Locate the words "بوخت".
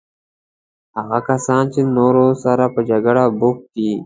3.39-3.63